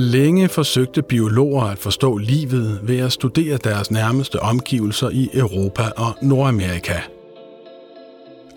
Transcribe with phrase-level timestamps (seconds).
[0.00, 6.14] Længe forsøgte biologer at forstå livet ved at studere deres nærmeste omgivelser i Europa og
[6.22, 7.00] Nordamerika.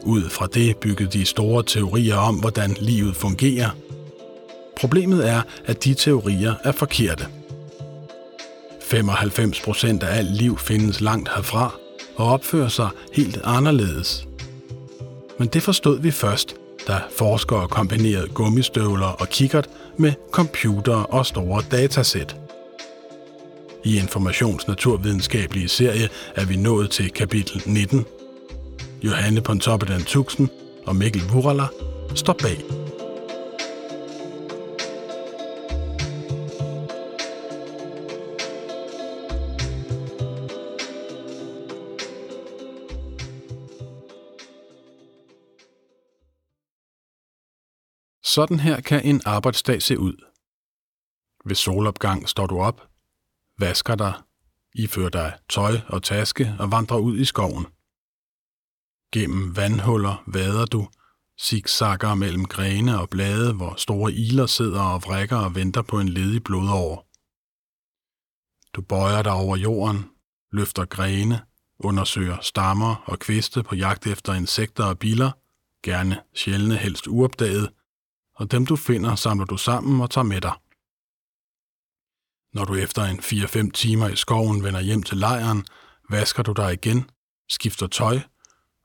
[0.03, 3.69] Ud fra det byggede de store teorier om, hvordan livet fungerer.
[4.77, 7.27] Problemet er, at de teorier er forkerte.
[8.81, 11.75] 95 procent af alt liv findes langt herfra
[12.15, 14.27] og opfører sig helt anderledes.
[15.39, 16.55] Men det forstod vi først,
[16.87, 22.35] da forskere kombinerede gummistøvler og kikkert med computer og store datasæt.
[23.83, 28.05] I informationsnaturvidenskabelige serie er vi nået til kapitel 19.
[29.03, 30.49] Johanne Pontoppidan Tuxen
[30.85, 31.67] og Mikkel Wurala
[32.15, 32.82] står bag.
[48.25, 50.13] Sådan her kan en arbejdsdag se ud.
[51.45, 52.89] Ved solopgang står du op,
[53.59, 54.13] vasker dig,
[54.75, 57.65] ifører dig tøj og taske og vandrer ud i skoven.
[59.11, 60.87] Gennem vandhuller vader du,
[61.41, 66.09] zigzagger mellem grene og blade, hvor store iler sidder og vrikker og venter på en
[66.09, 67.07] ledig blodår.
[68.73, 70.09] Du bøjer dig over jorden,
[70.51, 71.41] løfter grene,
[71.79, 75.31] undersøger stammer og kviste på jagt efter insekter og biller,
[75.83, 77.69] gerne sjældne helst uopdaget,
[78.35, 80.53] og dem du finder, samler du sammen og tager med dig.
[82.53, 85.65] Når du efter en 4-5 timer i skoven vender hjem til lejren,
[86.09, 87.09] vasker du dig igen,
[87.49, 88.19] skifter tøj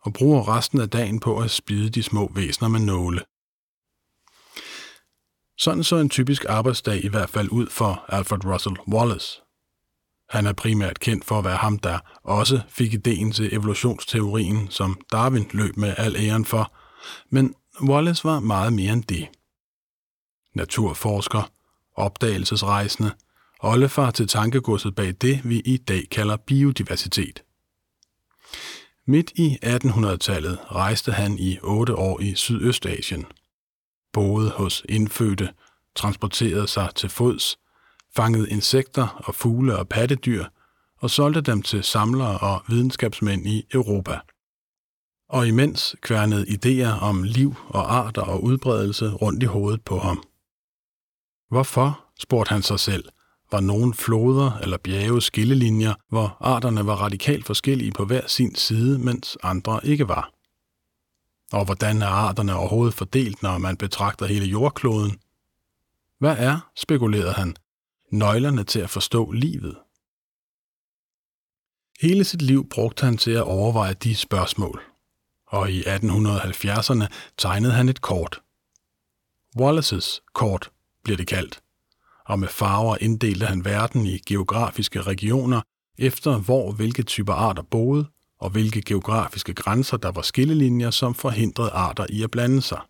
[0.01, 3.21] og bruger resten af dagen på at spide de små væsner med nåle.
[5.59, 9.41] Sådan så en typisk arbejdsdag i hvert fald ud for Alfred Russel Wallace.
[10.31, 15.01] Han er primært kendt for at være ham, der også fik ideen til evolutionsteorien, som
[15.13, 16.73] Darwin løb med al æren for,
[17.31, 19.29] men Wallace var meget mere end det
[20.59, 21.51] naturforsker,
[21.97, 23.11] opdagelsesrejsende,
[23.61, 27.43] oldefar til tankegodset bag det, vi i dag kalder biodiversitet.
[29.07, 33.27] Midt i 1800-tallet rejste han i otte år i Sydøstasien.
[34.13, 35.53] Boede hos indfødte,
[35.95, 37.59] transporterede sig til fods,
[38.17, 40.45] fangede insekter og fugle og pattedyr
[41.01, 44.19] og solgte dem til samlere og videnskabsmænd i Europa.
[45.29, 50.23] Og imens kværnede idéer om liv og arter og udbredelse rundt i hovedet på ham.
[51.49, 53.05] Hvorfor, spurgte han sig selv,
[53.53, 58.99] var nogen floder eller bjerge skillelinjer, hvor arterne var radikalt forskellige på hver sin side,
[58.99, 60.33] mens andre ikke var.
[61.53, 65.19] Og hvordan er arterne overhovedet fordelt, når man betragter hele jordkloden?
[66.19, 67.57] Hvad er, spekulerede han,
[68.13, 69.77] nøglerne til at forstå livet?
[72.01, 74.83] Hele sit liv brugte han til at overveje de spørgsmål,
[75.49, 77.07] og i 1870'erne
[77.39, 78.41] tegnede han et kort.
[79.57, 80.71] Wallaces kort
[81.05, 81.61] bliver det kaldt,
[82.25, 85.61] og med farver inddelte han verden i geografiske regioner
[85.99, 88.07] efter hvor hvilke typer arter boede,
[88.41, 92.81] og hvilke geografiske grænser der var skillelinjer, som forhindrede arter i at blande sig.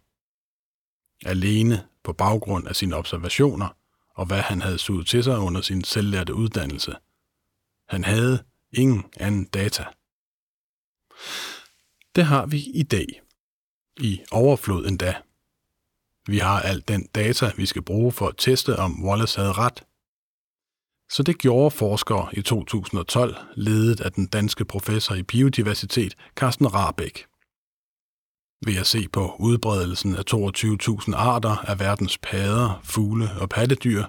[1.25, 3.69] Alene på baggrund af sine observationer
[4.19, 6.95] og hvad han havde suget til sig under sin selvlærte uddannelse.
[7.89, 9.85] Han havde ingen anden data.
[12.19, 13.21] Det har vi i dag.
[14.01, 15.15] I overflod endda.
[16.27, 19.85] Vi har alt den data, vi skal bruge for at teste, om Wallace havde ret.
[21.11, 27.27] Så det gjorde forskere i 2012, ledet af den danske professor i biodiversitet, Carsten Rabeck.
[28.67, 34.05] Ved at se på udbredelsen af 22.000 arter af verdens padder, fugle og pattedyr,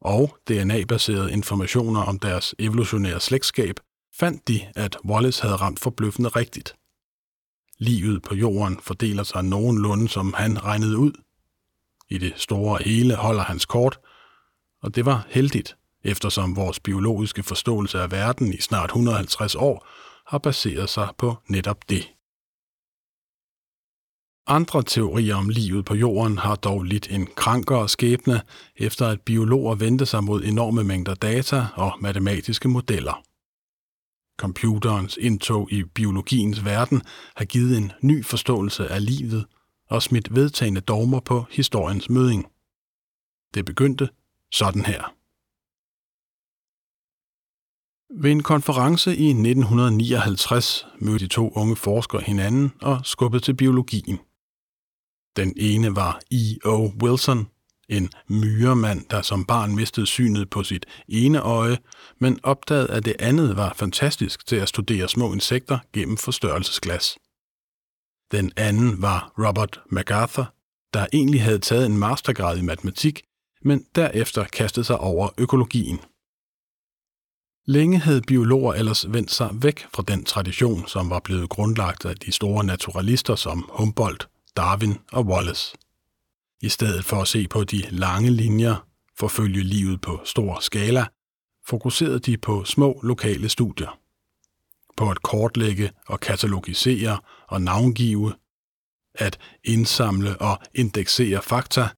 [0.00, 3.74] og DNA-baserede informationer om deres evolutionære slægtskab,
[4.14, 6.74] fandt de, at Wallace havde ramt forbløffende rigtigt.
[7.78, 11.12] Livet på jorden fordeler sig nogenlunde, som han regnede ud,
[12.08, 13.98] i det store hele holder hans kort,
[14.82, 19.86] og det var heldigt, eftersom vores biologiske forståelse af verden i snart 150 år
[20.26, 22.10] har baseret sig på netop det.
[24.46, 28.42] Andre teorier om livet på jorden har dog lidt en krankere skæbne,
[28.76, 33.22] efter at biologer vendte sig mod enorme mængder data og matematiske modeller.
[34.38, 37.02] Computerens indtog i biologiens verden
[37.36, 39.46] har givet en ny forståelse af livet
[39.90, 42.46] og smidt vedtagende dogmer på historiens møding.
[43.54, 44.08] Det begyndte
[44.52, 45.14] sådan her.
[48.22, 54.18] Ved en konference i 1959 mødte de to unge forskere hinanden og skubbede til biologien.
[55.36, 56.90] Den ene var E.O.
[57.02, 57.46] Wilson,
[57.88, 61.78] en myremand, der som barn mistede synet på sit ene øje,
[62.18, 67.18] men opdagede, at det andet var fantastisk til at studere små insekter gennem forstørrelsesglas.
[68.32, 70.54] Den anden var Robert MacArthur,
[70.94, 73.22] der egentlig havde taget en mastergrad i matematik,
[73.62, 76.00] men derefter kastede sig over økologien.
[77.66, 82.16] Længe havde biologer ellers vendt sig væk fra den tradition, som var blevet grundlagt af
[82.16, 85.76] de store naturalister som Humboldt, Darwin og Wallace.
[86.62, 91.06] I stedet for at se på de lange linjer, forfølge livet på stor skala,
[91.66, 93.98] fokuserede de på små lokale studier.
[94.96, 98.34] På at kortlægge og katalogisere og navngive,
[99.14, 101.88] at indsamle og indeksere fakta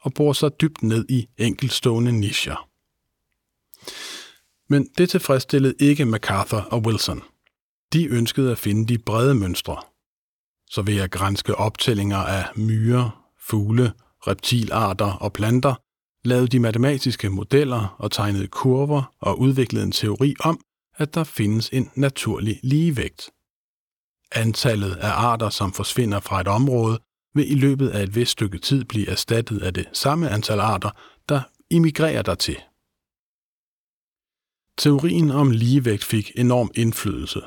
[0.00, 2.68] og bore sig dybt ned i enkeltstående nischer.
[4.68, 7.22] Men det tilfredsstillede ikke MacArthur og Wilson.
[7.92, 9.82] De ønskede at finde de brede mønstre.
[10.70, 13.92] Så ved at grænske optællinger af myrer, fugle,
[14.26, 15.74] reptilarter og planter,
[16.24, 20.60] lavede de matematiske modeller og tegnede kurver og udviklede en teori om,
[20.96, 23.30] at der findes en naturlig ligevægt.
[24.32, 26.98] Antallet af arter, som forsvinder fra et område,
[27.34, 30.90] vil i løbet af et vist stykke tid blive erstattet af det samme antal arter,
[31.28, 31.40] der
[31.70, 32.56] immigrerer dertil.
[34.78, 37.40] Teorien om ligevægt fik enorm indflydelse.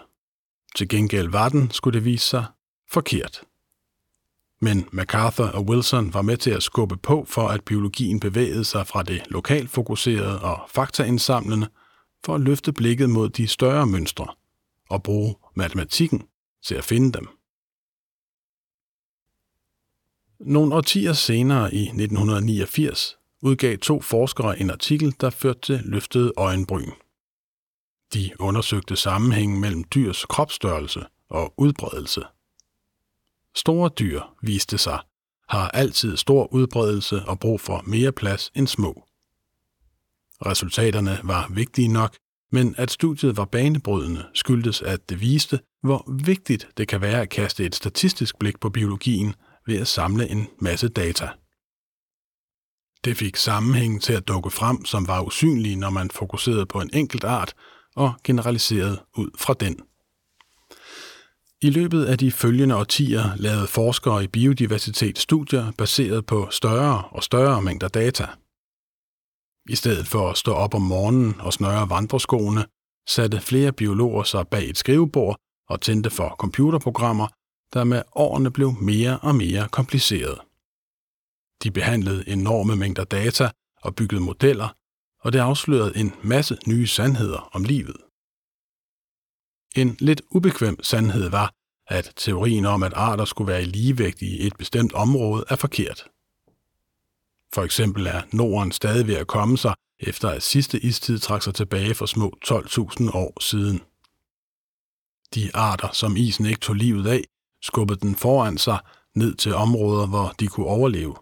[0.75, 2.45] Til gengæld var den, skulle det vise sig,
[2.89, 3.41] forkert.
[4.63, 8.87] Men MacArthur og Wilson var med til at skubbe på for, at biologien bevægede sig
[8.87, 11.67] fra det lokalt fokuserede og faktaindsamlende
[12.25, 14.27] for at løfte blikket mod de større mønstre
[14.89, 16.23] og bruge matematikken
[16.65, 17.27] til at finde dem.
[20.39, 26.91] Nogle årtier senere i 1989 udgav to forskere en artikel, der førte til løftede øjenbryn.
[28.13, 32.21] De undersøgte sammenhængen mellem dyrs kropsstørrelse og udbredelse.
[33.55, 34.99] Store dyr, viste sig,
[35.49, 39.03] har altid stor udbredelse og brug for mere plads end små.
[40.45, 42.17] Resultaterne var vigtige nok,
[42.51, 47.29] men at studiet var banebrydende skyldtes, at det viste, hvor vigtigt det kan være at
[47.29, 49.35] kaste et statistisk blik på biologien
[49.67, 51.29] ved at samle en masse data.
[53.05, 56.89] Det fik sammenhængen til at dukke frem, som var usynlige, når man fokuserede på en
[56.93, 57.53] enkelt art
[57.95, 59.79] og generaliserede ud fra den.
[61.63, 67.23] I løbet af de følgende årtier lavede forskere i biodiversitet studier baseret på større og
[67.23, 68.27] større mængder data.
[69.69, 72.65] I stedet for at stå op om morgenen og snøre vandreskoene,
[73.09, 75.37] satte flere biologer sig bag et skrivebord
[75.69, 77.27] og tændte for computerprogrammer,
[77.73, 80.39] der med årene blev mere og mere komplicerede.
[81.63, 84.69] De behandlede enorme mængder data og byggede modeller,
[85.23, 87.97] og det afslørede en masse nye sandheder om livet.
[89.75, 91.53] En lidt ubekvem sandhed var,
[91.87, 96.07] at teorien om, at arter skulle være i ligevægt i et bestemt område, er forkert.
[97.53, 101.55] For eksempel er Norden stadig ved at komme sig, efter at sidste istid trak sig
[101.55, 103.81] tilbage for små 12.000 år siden.
[105.35, 107.23] De arter, som isen ikke tog livet af,
[107.61, 108.79] skubbede den foran sig
[109.15, 111.15] ned til områder, hvor de kunne overleve.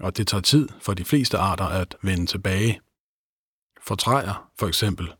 [0.00, 2.80] Og det tager tid for de fleste arter at vende tilbage.
[3.82, 5.12] For træer, for eksempel,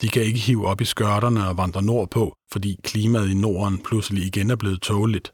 [0.00, 4.26] de kan ikke hive op i skørterne og vandre nordpå, fordi klimaet i Norden pludselig
[4.26, 5.32] igen er blevet tåligt.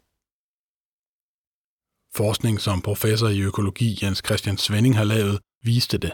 [2.15, 6.13] Forskning, som professor i økologi Jens Christian Svending har lavet, viste det.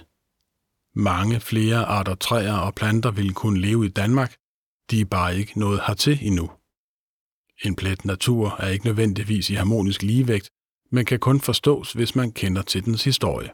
[0.95, 4.37] Mange flere arter træer og planter ville kunne leve i Danmark,
[4.91, 6.51] de er bare ikke nået hertil endnu.
[7.65, 10.51] En plet natur er ikke nødvendigvis i harmonisk ligevægt,
[10.93, 13.51] men kan kun forstås, hvis man kender til dens historie.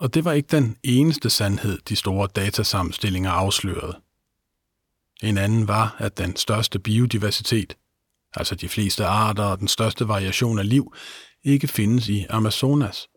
[0.00, 4.00] Og det var ikke den eneste sandhed, de store datasamstillinger afslørede.
[5.22, 7.76] En anden var, at den største biodiversitet,
[8.34, 10.94] altså de fleste arter og den største variation af liv,
[11.44, 13.08] ikke findes i Amazonas.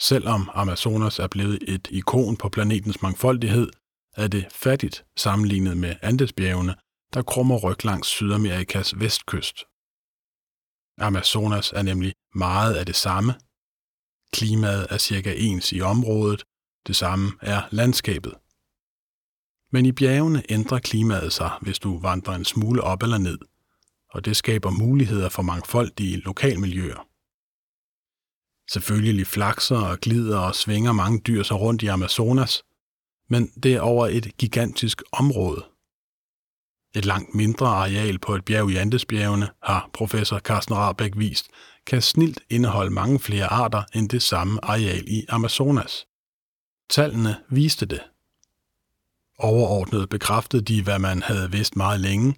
[0.00, 3.68] Selvom Amazonas er blevet et ikon på planetens mangfoldighed,
[4.16, 6.74] er det fattigt sammenlignet med Andesbjergene,
[7.14, 9.56] der krummer ryg langs Sydamerikas vestkyst.
[10.98, 13.34] Amazonas er nemlig meget af det samme,
[14.32, 16.44] Klimaet er cirka ens i området,
[16.86, 18.34] det samme er landskabet.
[19.72, 23.38] Men i bjergene ændrer klimaet sig, hvis du vandrer en smule op eller ned,
[24.10, 27.06] og det skaber muligheder for mangfoldige lokalmiljøer.
[28.70, 32.62] Selvfølgelig flakser og glider og svinger mange dyr sig rundt i Amazonas,
[33.28, 35.64] men det er over et gigantisk område.
[36.96, 41.50] Et langt mindre areal på et bjerg i Andesbjergene har professor Carsten Rabeck vist,
[41.86, 46.06] kan snilt indeholde mange flere arter end det samme areal i Amazonas.
[46.90, 48.00] Tallene viste det.
[49.38, 52.36] Overordnet bekræftede de, hvad man havde vidst meget længe,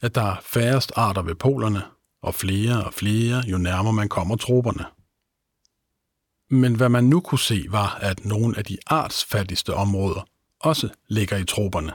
[0.00, 1.82] at der er færrest arter ved polerne,
[2.22, 4.84] og flere og flere, jo nærmere man kommer troberne.
[6.50, 10.28] Men hvad man nu kunne se, var, at nogle af de artsfattigste områder
[10.60, 11.92] også ligger i troberne.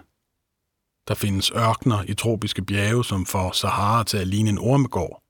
[1.08, 5.23] Der findes ørkner i tropiske bjerge, som får Sahara til at ligne en ormegård.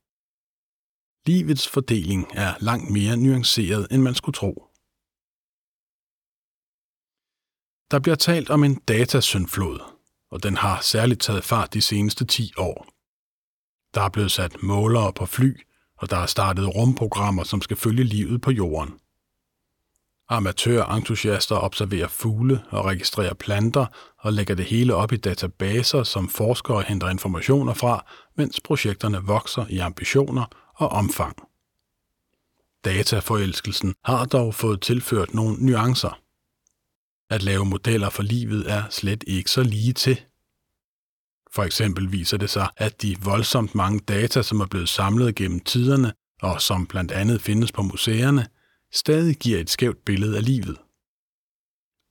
[1.26, 4.52] Livets fordeling er langt mere nuanceret, end man skulle tro.
[7.90, 9.80] Der bliver talt om en datasyndflod,
[10.30, 12.86] og den har særligt taget fart de seneste 10 år.
[13.94, 15.60] Der er blevet sat målere på fly,
[15.98, 18.94] og der er startet rumprogrammer, som skal følge livet på jorden.
[20.28, 23.86] Amatørentusiaster observerer fugle og registrerer planter
[24.18, 29.66] og lægger det hele op i databaser, som forskere henter informationer fra, mens projekterne vokser
[29.68, 31.36] i ambitioner og omfang.
[32.84, 36.20] Dataforelskelsen har dog fået tilført nogle nuancer.
[37.30, 40.20] At lave modeller for livet er slet ikke så lige til.
[41.54, 45.60] For eksempel viser det sig, at de voldsomt mange data, som er blevet samlet gennem
[45.60, 46.12] tiderne,
[46.42, 48.48] og som blandt andet findes på museerne,
[48.92, 50.76] stadig giver et skævt billede af livet.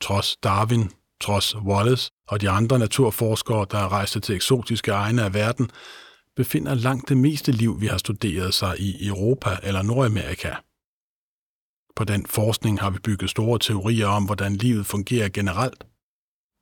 [0.02, 0.92] Trods Darwin,
[1.22, 5.72] trods Wallace og de andre naturforskere, der er rejst til eksotiske egne af verden,
[6.36, 10.56] befinder langt det meste liv, vi har studeret sig i Europa eller Nordamerika.
[11.96, 15.84] På den forskning har vi bygget store teorier om, hvordan livet fungerer generelt.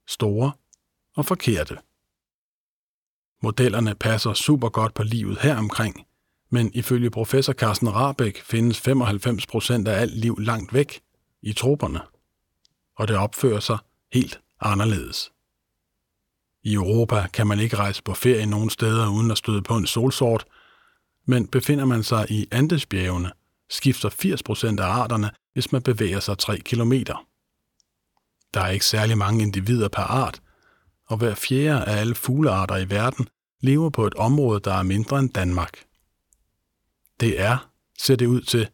[0.07, 0.51] Store
[1.15, 1.77] og forkerte.
[3.43, 6.07] Modellerne passer super godt på livet her omkring,
[6.49, 11.01] men ifølge professor Carsten Rabeck findes 95% af alt liv langt væk,
[11.41, 12.01] i troperne.
[12.95, 13.77] Og det opfører sig
[14.13, 15.31] helt anderledes.
[16.63, 19.87] I Europa kan man ikke rejse på ferie nogen steder uden at støde på en
[19.87, 20.45] solsort,
[21.25, 23.31] men befinder man sig i Andesbjergene,
[23.69, 24.09] skifter
[24.77, 26.93] 80% af arterne, hvis man bevæger sig 3 km.
[28.53, 30.41] Der er ikke særlig mange individer per art,
[31.07, 33.27] og hver fjerde af alle fuglearter i verden
[33.61, 35.85] lever på et område, der er mindre end Danmark.
[37.19, 38.69] Det er, ser det ud til,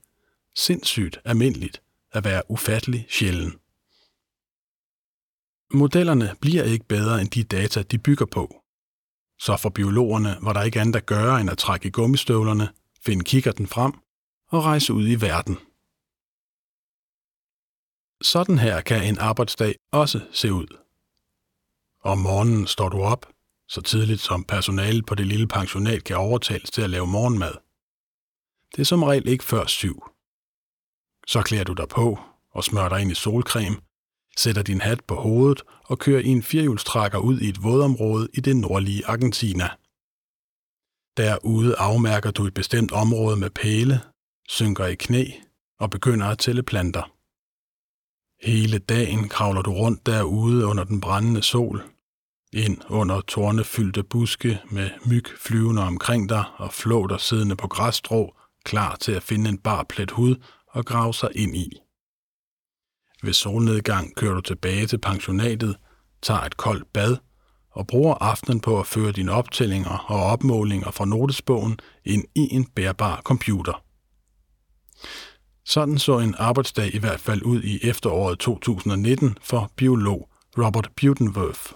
[0.56, 3.54] sindssygt almindeligt at være ufattelig sjælden.
[5.74, 8.64] Modellerne bliver ikke bedre end de data, de bygger på.
[9.40, 12.70] Så for biologerne var der ikke andet at gøre end at trække i gummistøvlerne,
[13.06, 13.94] finde kikkerten frem
[14.48, 15.58] og rejse ud i verden.
[18.22, 20.68] Sådan her kan en arbejdsdag også se ud.
[22.04, 23.26] Om morgenen står du op,
[23.68, 27.54] så tidligt som personalet på det lille pensionat kan overtales til at lave morgenmad.
[28.72, 30.04] Det er som regel ikke før syv.
[31.28, 32.20] Så klæder du dig på
[32.52, 33.78] og smører dig ind i solcreme,
[34.38, 38.40] sætter din hat på hovedet og kører i en firehjulstrækker ud i et vådområde i
[38.40, 39.70] det nordlige Argentina.
[41.18, 44.02] Derude afmærker du et bestemt område med pæle,
[44.50, 45.26] synker i knæ
[45.80, 47.14] og begynder at tælle planter.
[48.48, 51.84] Hele dagen kravler du rundt derude under den brændende sol,
[52.54, 58.96] ind under tornefyldte buske med myg flyvende omkring dig og flåter siddende på græsstrå, klar
[58.96, 60.36] til at finde en bar plet hud
[60.68, 61.87] og grave sig ind i.
[63.24, 65.76] Ved solnedgang kører du tilbage til pensionatet,
[66.22, 67.18] tager et koldt bad
[67.72, 72.66] og bruger aftenen på at føre dine optællinger og opmålinger fra notesbogen ind i en
[72.66, 73.84] bærbar computer.
[75.66, 81.72] Sådan så en arbejdsdag i hvert fald ud i efteråret 2019 for biolog Robert Butenworth.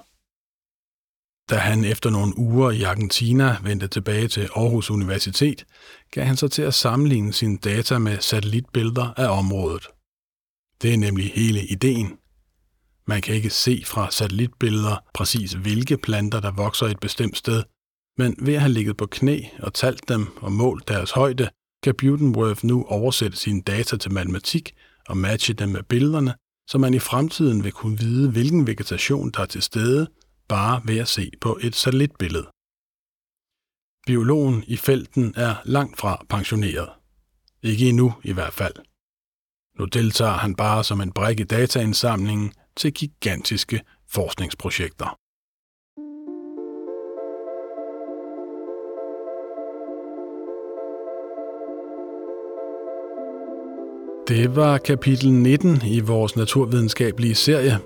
[1.49, 5.65] Da han efter nogle uger i Argentina vendte tilbage til Aarhus Universitet,
[6.11, 9.87] gav han sig til at sammenligne sine data med satellitbilleder af området.
[10.81, 12.17] Det er nemlig hele ideen.
[13.07, 17.63] Man kan ikke se fra satellitbilleder præcis hvilke planter, der vokser et bestemt sted,
[18.17, 21.49] men ved at have ligget på knæ og talt dem og målt deres højde,
[21.83, 24.75] kan Butenworth nu oversætte sine data til matematik
[25.07, 26.33] og matche dem med billederne,
[26.69, 30.07] så man i fremtiden vil kunne vide, hvilken vegetation der er til stede,
[30.47, 32.47] bare ved at se på et satellitbillede.
[34.07, 36.89] Biologen i felten er langt fra pensioneret.
[37.63, 38.73] Ikke endnu i hvert fald.
[39.79, 45.17] Nu deltager han bare som en brik i dataindsamlingen til gigantiske forskningsprojekter.
[54.27, 57.79] Det var kapitel 19 i vores naturvidenskabelige serie.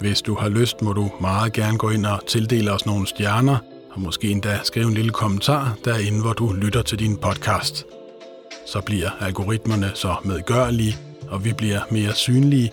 [0.00, 3.58] Hvis du har lyst, må du meget gerne gå ind og tildele os nogle stjerner,
[3.90, 7.86] og måske endda skrive en lille kommentar derinde, hvor du lytter til din podcast.
[8.66, 10.96] Så bliver algoritmerne så medgørlige,
[11.28, 12.72] og vi bliver mere synlige,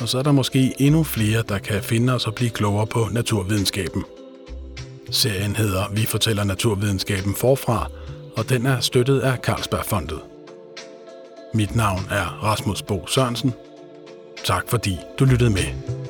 [0.00, 3.08] og så er der måske endnu flere, der kan finde os og blive klogere på
[3.12, 4.04] naturvidenskaben.
[5.10, 7.90] Serien hedder Vi fortæller naturvidenskaben forfra,
[8.36, 10.18] og den er støttet af Carlsbergfondet.
[11.54, 13.52] Mit navn er Rasmus Bo Sørensen.
[14.44, 16.01] Tak fordi du lyttede med.